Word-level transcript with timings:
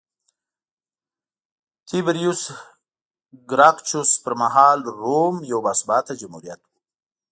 تیبریوس 1.87 2.41
ګراکچوس 3.49 4.11
پرمهال 4.23 4.79
روم 4.99 5.35
یو 5.51 5.59
باثباته 5.65 6.13
جمهوریت 6.21 6.61
و 6.65 6.67